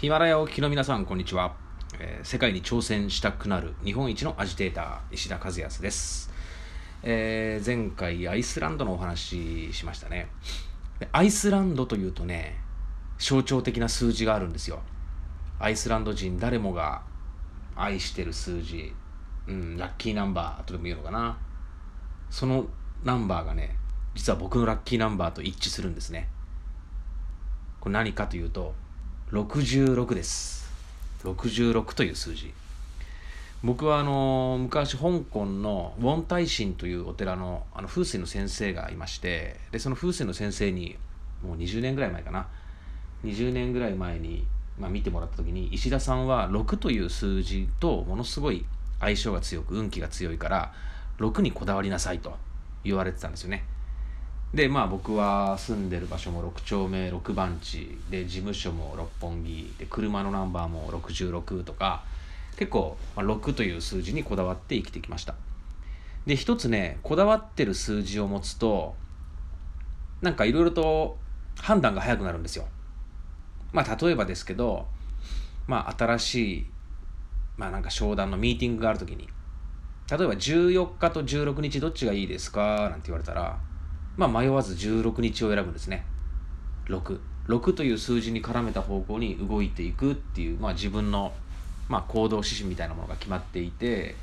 [0.00, 1.54] ヒマラヤをお聞きの皆さん、こんにちは、
[1.98, 6.30] えー、世界に挑戦したくなる日本一のアジテーター、石田和康です。
[7.02, 10.30] えー、前回、アイスランドのお話しましたね。
[11.12, 12.56] アイスランドというとね、
[13.18, 14.80] 象徴的な数字があるんですよ。
[15.58, 17.02] アイスランド人誰もが
[17.76, 18.94] 愛してる数字、
[19.48, 21.36] うん、ラッキーナンバーとでも言うのかな。
[22.30, 22.64] その
[23.04, 23.76] ナンバーがね、
[24.14, 26.30] 実は僕のラッキーナンバーと一致するんですね。
[27.80, 28.74] これ何かというと、
[29.32, 30.68] 66です。
[31.22, 32.52] 66という数字。
[33.62, 40.96] 僕はあの昔香港のウォンタイシンというお寺のあの風水の先生がいましてでその風水の先生に
[41.44, 42.48] もう20年ぐらい前かな。
[43.24, 44.46] 20年ぐらい前に、
[44.80, 48.64] まあ、見てもらった時に石田さんは6という数字とものすごい
[48.98, 50.72] 相性が強く運気が強いから
[51.20, 52.36] 6にこだわりなさいと
[52.82, 53.62] 言われてたんですよね。
[54.54, 62.02] でまあ僕は住んでる場所も6丁目6番地で事務所も六本木で車のナンバーも66とか
[62.56, 65.34] 結構、まあ、6という数字にこだわって生きてきました。
[66.26, 68.94] で一つねこだわってる数字を持つと
[70.20, 71.16] なんかいろいろと
[71.56, 72.66] 判断が早くなるんですよ。
[73.72, 74.88] まあ例えばですけど
[75.68, 76.66] まあ新しい
[77.56, 79.28] まあなんか商談のミーティングがある時に
[80.10, 83.60] 例えば14日と16日どっちがいいですかなんて言われたら
[84.20, 86.04] まあ、迷わず16日を選ぶんですね。
[86.88, 87.18] 6。
[87.48, 91.32] 6という数字に絡めた方向に動いていくっていう、まあ、自分の、
[91.88, 94.14] まあ、行動指針みたいなものが決まっていて、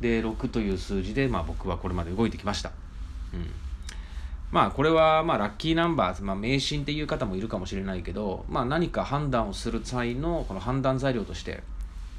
[0.00, 2.70] で、6という数字で、まあ、僕はこれまで動いてきました。
[3.32, 3.50] うん。
[4.52, 11.64] まあ、これは、まあ、ラッキーナンバー、まあ、迷信っていう方もいるかもしれないけど、まあ、何か判断をする際のこの判断材料として、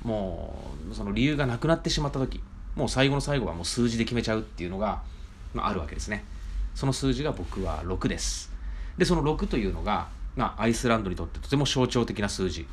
[0.04, 0.54] も
[0.92, 2.42] う、その理由がなくなってしまった時、
[2.76, 5.02] もう最後の最後はもう数字で決めちゃうっていうのが、
[5.54, 6.26] まあ、あるわけですね。
[6.76, 8.52] その数字が僕は6です。
[8.98, 12.68] で、その6というのが、まあ、アイスランドにとってとても象徴的な数字。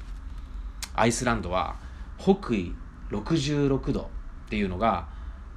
[0.95, 1.77] アイスランドは
[2.19, 2.75] 北緯
[3.11, 4.01] 66度
[4.47, 5.09] っていうのが、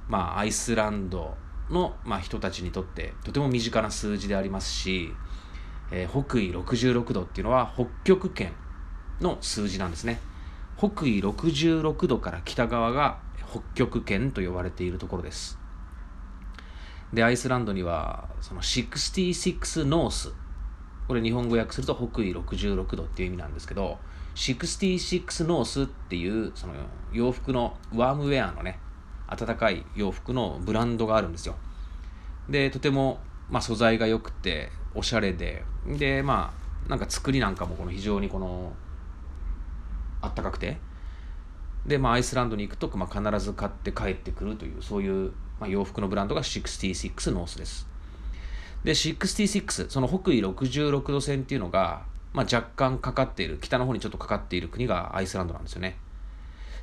[0.08, 1.34] まあ、アイスランド
[1.68, 5.12] の、まあ、人たちにとってとても身近な数字でありますし、
[5.90, 8.52] えー、北緯66度っていうのは北極圏
[9.20, 10.20] の数字なんですね。
[10.78, 13.18] 北緯66度から北側が
[13.50, 15.58] 北極圏と呼ばれているところです。
[17.12, 20.32] で、アイスランドには、その66ノース。
[21.08, 23.98] これ日本語訳すると北緯66度っていう意味なんですけど、
[24.34, 26.74] 66ノースっていう、その
[27.12, 28.80] 洋服のワームウェアのね、
[29.28, 31.56] 暖かい洋服のブランドがあるんですよ。
[32.48, 36.52] で、とても、まあ、素材が良くて、おしゃれで、で、ま
[36.86, 38.72] あ、なんか作りなんかもこの非常にこの、
[40.20, 40.78] あったかくて、
[41.86, 47.86] で、まあ、アイスランドに行くと、まあ、必ず買って帰ってくるという、そういうまあ、洋服のブランドが66ノースです。
[48.84, 52.02] で、66、その北緯66度線っていうのが、
[52.32, 55.96] まあ、若干かかっている、北の方にちょっとかかっている国がアイスランドなんですよね。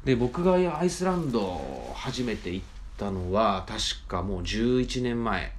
[0.03, 2.65] で、僕がアイスランド初めて行っ
[2.97, 5.53] たのは、確かもう11年前、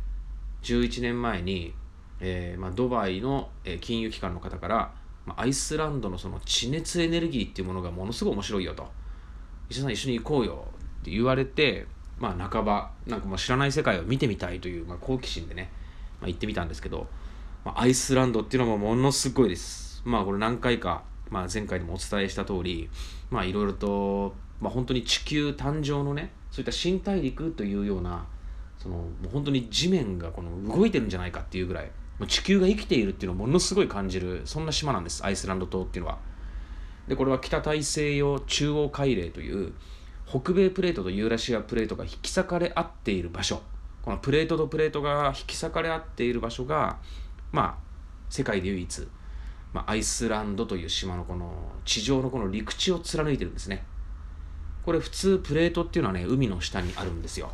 [0.63, 1.73] 11年前に、
[2.21, 3.49] えーまあ、ドバイの
[3.81, 4.93] 金融機関の方から、
[5.37, 8.89] アイスランドのその地熱エネルギーっていうものがものすごい面白いよと。
[9.69, 10.67] 石田さん一緒に行こうよ
[11.01, 11.87] って言われて、
[12.19, 15.71] まあ、半ばなんかもう知らない世界を見てみたいという、まあ、好奇心でね、
[16.21, 17.07] まあ、行ってみたんですけど、
[17.65, 20.03] まあ、アイスランドっていうのもものすごいです。
[20.05, 22.91] まあこれ何回か、まあ、前回にもお伝えした通り
[23.31, 28.27] まあいろいろと、まあ、本当に地球誕生のねそういった新大陸というような
[28.79, 36.19] そのもう本当に地面がこの動いてるんじゃないかっていうぐらいもう地球が生きているっていうのをものすごい感じるそんな島なんですアイスランド島っていうのは。
[37.09, 39.73] でこれは北大西洋中央海嶺という
[40.27, 43.63] 北米プレートとユーラシアプレートが引き裂かれ合っている場所。
[44.03, 46.99] このプレートとプレートが引き裂かれ合っている場所が
[47.53, 47.85] まあ
[48.29, 49.09] 世界で唯一、
[49.73, 51.55] まあ、アイスランドという島のこの
[51.85, 53.85] 地上のこの陸地を貫いてるんですね。
[54.85, 57.51] これ普通プレートっていうのはね海の下にあるんですよ。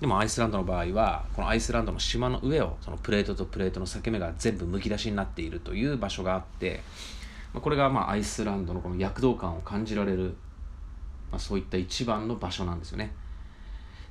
[0.00, 6.80] でもアイスランドの場合はこのアイスランドの島の上をそのプレートとプレートの裂け目が全部むき出しになっているという場所があって
[7.52, 10.36] まこれがまあアイスランドのこの躍動感を感じられる
[11.30, 13.12] まあ、そういった一番の場所なんですよね。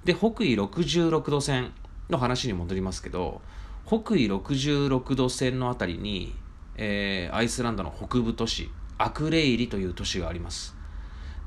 [0.04, 1.74] で、北緯66度線
[2.10, 3.42] の話に戻りますけど、
[3.86, 6.34] 北緯66度線のあたりに、
[6.76, 10.76] えー、アイスランドの北部都市、アクレイリという都市があります。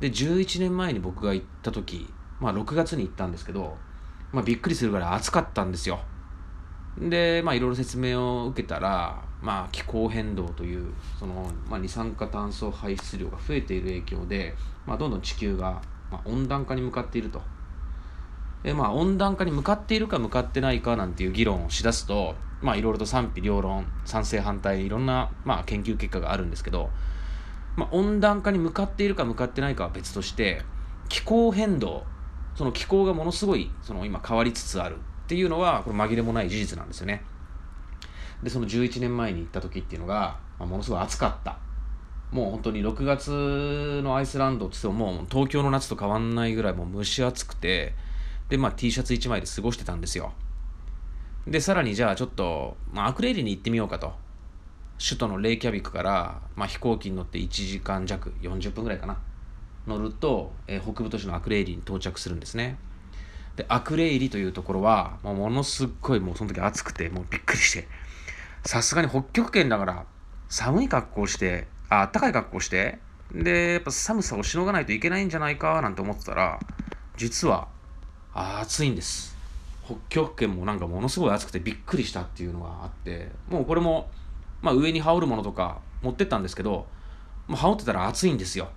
[0.00, 2.08] で、11年前に僕が行った時、
[2.40, 3.76] まあ6月に行ったんですけど、
[4.32, 6.00] まあびっくりするぐらい暑かったんですよ。
[6.98, 14.54] で、まあいろいろ説明を受けたら、まあ気候変動という、その、まあ二酸化炭素排出量が増えている影響で、
[14.86, 17.42] まあどんどん地球が、まあ、温暖化に向かっていると。
[18.62, 26.90] で、まあ温暖化に向かっているか向かってないかなんていう議論をしだすと、まあいろいろと賛否両論、賛成反対、いろんな、まあ研究結果があるんですけど、
[27.76, 30.62] まあ、温暖化に向かっているか向かってないかは別として
[31.08, 32.04] 気候変動
[32.54, 34.98] その気候がものすごいその今変わりつつある
[35.32, 37.22] っていうのはこれ紛れもない事実なんですよね。
[38.42, 41.56] でその11年前に行った時っていうのが、まあ、ものすごい暑かった。
[42.30, 47.94] もう本当に6月のアイスランドってってももう東京の夏と変わんないぐらいもう蒸し暑くて
[48.50, 50.34] でまあ T シャツ1枚で過ごしてたんですよ。
[51.46, 54.12] でさらにじゃあちょっと、まあ、アクレイリに行ってみようかと。
[54.98, 59.16] 首都のレイキャビクから、まあ、飛行機に乗って1時間弱40分ぐらいかな。
[59.86, 62.78] 乗ると、えー、北部都市のアクレイリに到着するんですね。
[63.56, 67.88] でアクレイリというところは、まあ、ものすっごいもうその時暑くてもうびっくりして。
[68.64, 70.04] さすがに北極圏だから
[70.48, 73.00] 寒い格好してあったかい格好して
[73.34, 76.60] でやっぱ寒さをしのがないといけないんじゃないかなんて思ってたら
[77.16, 77.66] 実は
[78.32, 79.36] 暑いんです。
[79.84, 84.10] 北極圏もなんかものすごい暑くてびっくりしたっていうのがあってもうこれも
[84.62, 86.86] まあ、上に羽織るものとか持ってったんですけど、
[87.48, 88.70] まあ、羽織ってたら暑いんですよ。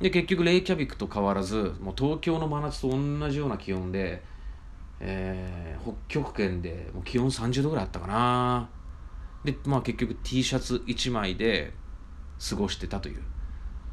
[0.00, 4.22] で結局レイキャビクと変わらずもう東京の真夏と同じような気温で、
[5.00, 8.68] えー、北極圏でもう気温30度ぐらいあったかな。
[9.44, 11.74] でまあ結局 T シャツ1枚で
[12.48, 13.22] 過ごしてたという。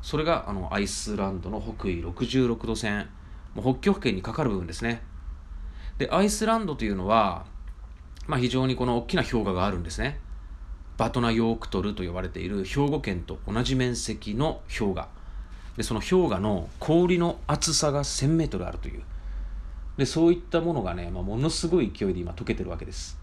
[0.01, 3.09] それがあのアイスランドの北緯66度線。
[3.53, 5.03] もう北極圏にかかる部分ですね。
[5.97, 7.45] でアイスランドというのは、
[8.27, 10.19] まあ、非常にこの大きな氷河があるんですね。
[10.97, 15.20] バトナヨークトルと呼ばれている兵庫県と同じ面積の氷河。
[15.77, 19.01] でその氷河の氷の厚さが1000メートルあるという。
[19.97, 23.19] でそういったものがね、まあ、ものすごい勢いで今溶けてるわけです。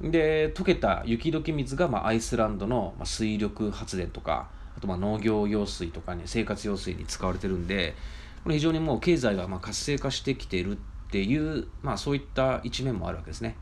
[0.00, 7.94] で溶けた雪解け水が、まあ、アイスランドの、まあ、水力発電とかあとまあ農業用水とかに生活用水に使われてるんで
[8.42, 13.56] これ非常にもう経済がまあ活性化してきているっていう、まあ、そういった一面もあるわけですね。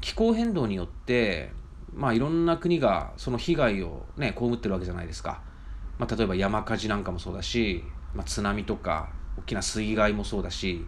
[0.00, 1.52] 気候変動によって
[1.94, 5.40] まあ、いろんな国がその被害を、ね、被ってるわけじゃないですか、
[5.98, 7.84] まあ、例えば山火事なんかもそうだし、
[8.14, 10.86] まあ、津波とか大きな水害もそうだし、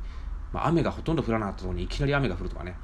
[0.53, 2.77] まあ、雨がほとんど降らなかったところにいきなり雨が降るとかね。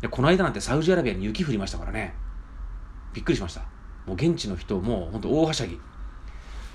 [0.00, 2.14] でこの間なんてサウジアラビアに雪降りましたからね。
[3.12, 3.60] びっくりしました。
[4.06, 5.78] もう現地の人も本当大はしゃぎ。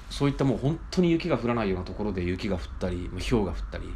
[0.10, 3.88] そういったもう本当に雪が降らないようなところで雪が降ったり氷が降ったり、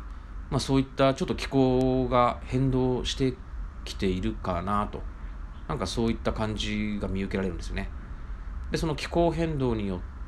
[0.49, 3.35] まあ、そういったちょっと気候が変動して
[3.85, 5.01] きているかなと。
[5.67, 7.89] なんかそういった感じが見受けられるんですよね。
[8.71, 10.18] でその気候変動によって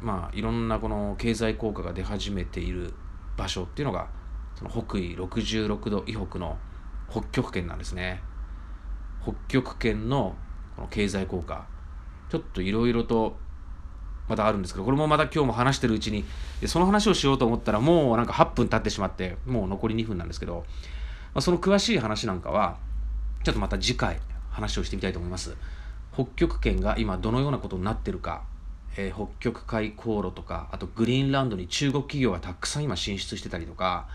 [0.00, 2.94] まあいろんなこの経済効果が出始めている
[3.36, 4.08] 場所っていうのが
[4.54, 6.58] その北緯66度以北の
[7.10, 8.22] 北極圏なんですね。
[9.22, 10.34] 北極圏の
[10.76, 11.66] この経済効果
[12.28, 13.36] ちょっといろいろと
[14.28, 16.24] またあるんですけどこれもまた今日も話してるうちに
[16.66, 20.64] その話をしようと思ったらもうなんか8分経ってしまってもう残り2分なんですけど、
[21.34, 22.78] まあ、その詳しい話なんかは
[23.44, 24.20] ちょっとまた次回
[24.50, 25.56] 話をしてみたいと思います。
[26.14, 28.42] 北極圏が今どのようなことになってるか、
[28.96, 34.08] えー、北極海航路とか、あとグリーンランドに中国企業がたくさん今進出してたりとか、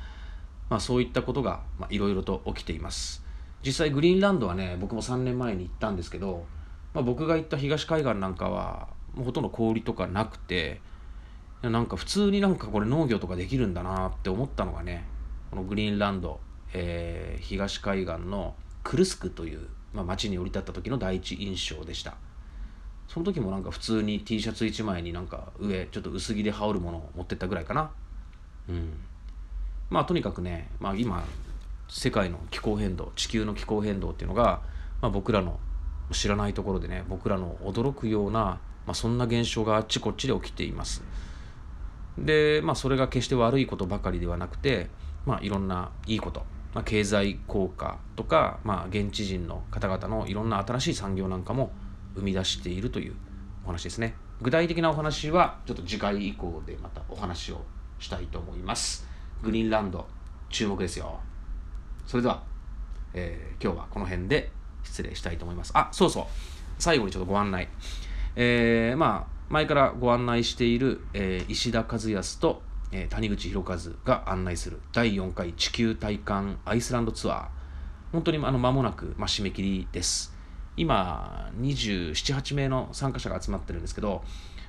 [0.70, 3.24] まあ、そういったことがいろいろと起きています。
[3.66, 6.46] 実際グリーンランドはね、僕も3年前に行ったんですけど、
[6.94, 10.82] まあ、僕が行った東海岸なんかはもうほとんど氷とかなくて、
[11.62, 15.06] なんか普通になんかこれ農業とかできるんだなって思ったのがね、
[15.50, 16.40] このグリーンランド、
[16.74, 22.16] えー、東海岸のクルスクというまあ、街に降り立った時の第一印象でした
[23.08, 27.92] その時もなんか普通に T シャツ1枚になんか上ちょっと薄着で羽織るものを持ってったぐらいかな。
[28.70, 28.94] うん。
[29.90, 31.26] まあとにかくね、まあ、今
[31.88, 34.62] 世界の気候変動地球の気候変動っていうのが、
[35.02, 35.60] まあ、僕らの
[36.12, 41.04] 知らないところでね僕らの驚くような、まあ、そんな現象があっちこっちで起きています。
[42.18, 44.90] でまあそれが決して悪いことばかりではなくて
[45.26, 46.44] まあいろんないいこと。
[46.74, 51.72] まあ、経済効果とか、まあ、現地人の方々のいろんな新しい産業なんかも
[52.18, 53.16] 生み出しているという
[53.64, 54.16] お話ですね。
[54.42, 57.64] 具体的なお話はちょっと次回以降でまたお話を
[58.00, 59.08] したいと思います。
[59.42, 60.06] グリーンランド
[60.50, 61.20] 注目ですよ。
[62.06, 62.44] それでは、
[63.14, 64.52] えー、今日はこの辺で
[64.84, 65.72] 失礼したいと思います。
[65.76, 66.26] あそうそう。
[66.80, 67.70] 最後にちょっとご案内。
[68.36, 77.48] えー、まあ前からご案内している、えー、石田和康とえー、谷口博一が案内する第4回地球体感アイスランドツアー。
[78.14, 80.34] 本当にあの間もなく、まあ、締め切りです。
[80.78, 84.24] 今27、8名の参加者が集まってるんですけど、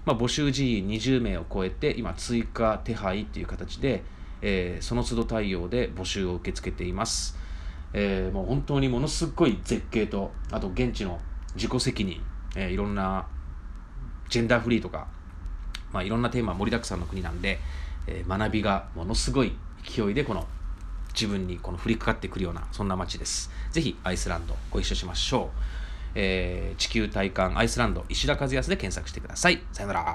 [0.07, 4.03] まあ、募集時20名を超えて今追加手配っていう形で、
[4.41, 7.37] えー、その都度対応で募集を受け付けています、
[7.93, 11.21] えー、もう本当にものすごい絶景とあと現地の
[11.55, 12.23] 自己責任、
[12.57, 13.27] えー、いろんな
[14.31, 15.09] ジェンダーフリーとか、
[15.93, 17.59] まあ、いろんなテーマ盛りだくさんの国なんで、
[18.07, 19.53] えー、学びがものすごい
[19.85, 20.47] 勢いでこの
[21.13, 23.51] 自分にこの降りかかってくるようなそんな街です。
[23.73, 25.51] ぜひアイスランドご一緒しましょ
[25.85, 25.88] う。
[26.15, 29.63] えー、地球体感アイスランド石田和康で検索してください。
[29.73, 30.07] さよなら。